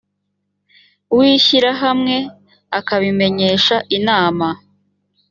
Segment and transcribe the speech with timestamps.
[1.15, 2.15] w ishyirahamwe
[2.79, 4.47] akabimenyesha inama